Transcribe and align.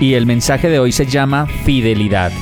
Y 0.00 0.14
el 0.14 0.26
mensaje 0.26 0.68
de 0.68 0.78
hoy 0.78 0.92
se 0.92 1.06
llama 1.06 1.46
Fidelidad. 1.64 2.32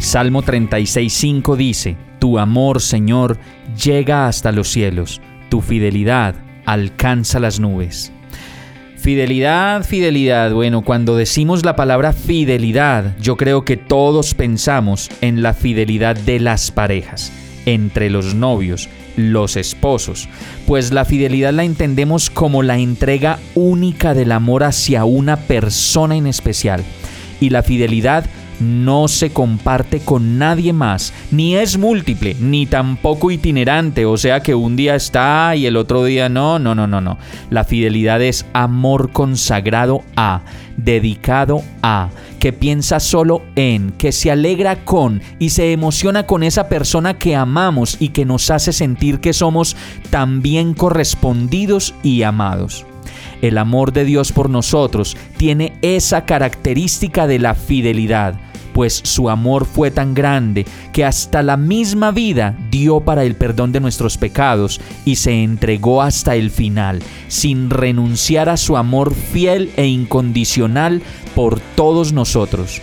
Salmo 0.00 0.42
36.5 0.42 1.56
dice, 1.56 1.96
Tu 2.18 2.38
amor, 2.38 2.80
Señor, 2.80 3.38
llega 3.76 4.26
hasta 4.26 4.52
los 4.52 4.68
cielos 4.68 5.20
tu 5.54 5.60
fidelidad 5.60 6.34
alcanza 6.66 7.38
las 7.38 7.60
nubes. 7.60 8.10
Fidelidad, 8.96 9.84
fidelidad. 9.84 10.52
Bueno, 10.52 10.82
cuando 10.82 11.14
decimos 11.16 11.64
la 11.64 11.76
palabra 11.76 12.12
fidelidad, 12.12 13.16
yo 13.20 13.36
creo 13.36 13.64
que 13.64 13.76
todos 13.76 14.34
pensamos 14.34 15.10
en 15.20 15.42
la 15.42 15.54
fidelidad 15.54 16.16
de 16.16 16.40
las 16.40 16.72
parejas, 16.72 17.32
entre 17.66 18.10
los 18.10 18.34
novios, 18.34 18.88
los 19.16 19.56
esposos, 19.56 20.28
pues 20.66 20.92
la 20.92 21.04
fidelidad 21.04 21.52
la 21.52 21.64
entendemos 21.64 22.30
como 22.30 22.62
la 22.62 22.78
entrega 22.78 23.38
única 23.54 24.14
del 24.14 24.32
amor 24.32 24.64
hacia 24.64 25.04
una 25.04 25.36
persona 25.36 26.16
en 26.16 26.26
especial. 26.26 26.82
Y 27.40 27.50
la 27.50 27.62
fidelidad 27.62 28.24
no 28.60 29.08
se 29.08 29.32
comparte 29.32 30.00
con 30.00 30.38
nadie 30.38 30.72
más, 30.72 31.12
ni 31.30 31.56
es 31.56 31.78
múltiple, 31.78 32.36
ni 32.40 32.66
tampoco 32.66 33.30
itinerante, 33.30 34.06
o 34.06 34.16
sea 34.16 34.40
que 34.40 34.54
un 34.54 34.76
día 34.76 34.94
está 34.94 35.54
y 35.56 35.66
el 35.66 35.76
otro 35.76 36.04
día 36.04 36.28
no, 36.28 36.58
no, 36.58 36.74
no, 36.74 36.86
no, 36.86 37.00
no. 37.00 37.18
La 37.50 37.64
fidelidad 37.64 38.22
es 38.22 38.46
amor 38.52 39.12
consagrado 39.12 40.02
a, 40.16 40.42
dedicado 40.76 41.62
a, 41.82 42.10
que 42.38 42.52
piensa 42.52 43.00
solo 43.00 43.42
en, 43.56 43.92
que 43.92 44.12
se 44.12 44.30
alegra 44.30 44.84
con 44.84 45.22
y 45.38 45.50
se 45.50 45.72
emociona 45.72 46.26
con 46.26 46.42
esa 46.42 46.68
persona 46.68 47.14
que 47.14 47.36
amamos 47.36 47.96
y 48.00 48.10
que 48.10 48.24
nos 48.24 48.50
hace 48.50 48.72
sentir 48.72 49.20
que 49.20 49.32
somos 49.32 49.76
también 50.10 50.74
correspondidos 50.74 51.94
y 52.02 52.22
amados. 52.22 52.86
El 53.42 53.58
amor 53.58 53.92
de 53.92 54.04
Dios 54.04 54.32
por 54.32 54.50
nosotros 54.50 55.16
tiene 55.36 55.74
esa 55.82 56.24
característica 56.24 57.26
de 57.26 57.38
la 57.38 57.54
fidelidad, 57.54 58.34
pues 58.74 59.00
su 59.04 59.30
amor 59.30 59.64
fue 59.64 59.90
tan 59.90 60.14
grande 60.14 60.66
que 60.92 61.04
hasta 61.04 61.42
la 61.42 61.56
misma 61.56 62.10
vida 62.10 62.58
dio 62.70 63.00
para 63.00 63.24
el 63.24 63.36
perdón 63.36 63.72
de 63.72 63.80
nuestros 63.80 64.18
pecados 64.18 64.80
y 65.04 65.16
se 65.16 65.42
entregó 65.42 66.02
hasta 66.02 66.34
el 66.34 66.50
final, 66.50 67.02
sin 67.28 67.70
renunciar 67.70 68.48
a 68.48 68.56
su 68.56 68.76
amor 68.76 69.14
fiel 69.14 69.70
e 69.76 69.86
incondicional 69.86 71.02
por 71.34 71.60
todos 71.60 72.12
nosotros. 72.12 72.82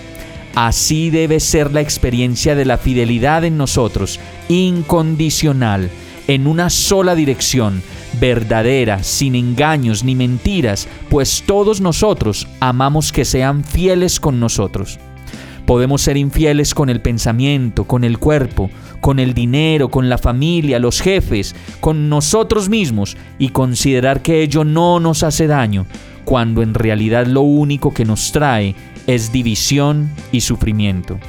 Así 0.56 1.10
debe 1.10 1.40
ser 1.40 1.72
la 1.72 1.82
experiencia 1.82 2.56
de 2.56 2.66
la 2.66 2.78
fidelidad 2.78 3.44
en 3.46 3.58
nosotros, 3.58 4.20
incondicional, 4.50 5.90
en 6.28 6.48
una 6.48 6.70
sola 6.70 7.16
dirección, 7.16 7.82
verdadera, 8.20 9.04
sin 9.04 9.36
engaños 9.36 10.04
ni 10.04 10.16
mentiras, 10.16 10.88
pues 11.10 11.44
todos 11.46 11.82
nosotros 11.82 12.48
amamos 12.60 13.12
que 13.12 13.26
sean 13.26 13.64
fieles 13.64 14.20
con 14.20 14.40
nosotros. 14.40 15.00
Podemos 15.66 16.02
ser 16.02 16.18
infieles 16.18 16.74
con 16.74 16.90
el 16.90 17.02
pensamiento, 17.02 17.86
con 17.86 18.04
el 18.04 18.18
cuerpo, 18.18 18.70
con 19.00 19.20
el 19.20 19.34
dinero, 19.34 19.90
con 19.90 20.10
la 20.10 20.18
familia, 20.18 20.80
los 20.80 21.02
jefes, 21.02 21.56
con 21.80 22.10
nosotros 22.10 22.70
mismos 22.70 23.16
y 23.40 23.50
considerar 23.50 24.22
que 24.22 24.42
ello 24.42 24.64
no 24.64 25.00
nos 25.00 25.24
hace 25.24 25.48
daño, 25.48 25.86
cuando 26.26 26.62
en 26.62 26.74
realidad 26.74 27.26
lo 27.26 27.42
único 27.42 27.94
que 27.94 28.06
nos 28.06 28.32
trae 28.32 28.76
es 29.08 29.32
división 29.32 30.12
y 30.32 30.42
sufrimiento. 30.42 31.20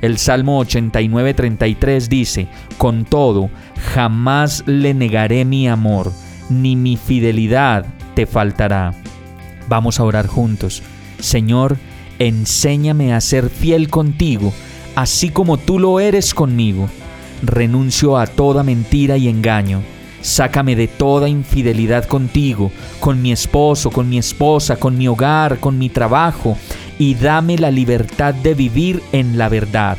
El 0.00 0.18
Salmo 0.18 0.60
89:33 0.64 2.08
dice, 2.08 2.48
Con 2.76 3.04
todo, 3.04 3.50
jamás 3.94 4.64
le 4.66 4.94
negaré 4.94 5.44
mi 5.44 5.68
amor 5.68 6.12
ni 6.48 6.76
mi 6.76 6.96
fidelidad 6.96 7.86
te 8.14 8.26
faltará. 8.26 8.94
Vamos 9.68 10.00
a 10.00 10.04
orar 10.04 10.26
juntos. 10.26 10.82
Señor, 11.18 11.76
enséñame 12.18 13.14
a 13.14 13.20
ser 13.20 13.48
fiel 13.48 13.88
contigo, 13.88 14.52
así 14.94 15.30
como 15.30 15.56
tú 15.56 15.78
lo 15.78 16.00
eres 16.00 16.34
conmigo. 16.34 16.88
Renuncio 17.42 18.18
a 18.18 18.26
toda 18.26 18.62
mentira 18.62 19.16
y 19.16 19.28
engaño. 19.28 19.82
Sácame 20.20 20.76
de 20.76 20.86
toda 20.86 21.28
infidelidad 21.28 22.04
contigo, 22.04 22.70
con 23.00 23.20
mi 23.20 23.32
esposo, 23.32 23.90
con 23.90 24.08
mi 24.08 24.18
esposa, 24.18 24.76
con 24.76 24.96
mi 24.96 25.08
hogar, 25.08 25.58
con 25.58 25.78
mi 25.78 25.88
trabajo, 25.88 26.56
y 26.98 27.14
dame 27.14 27.58
la 27.58 27.72
libertad 27.72 28.32
de 28.32 28.54
vivir 28.54 29.02
en 29.10 29.36
la 29.36 29.48
verdad. 29.48 29.98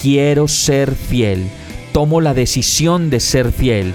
Quiero 0.00 0.46
ser 0.46 0.94
fiel. 0.94 1.46
Tomo 1.92 2.20
la 2.20 2.34
decisión 2.34 3.08
de 3.08 3.20
ser 3.20 3.52
fiel 3.52 3.94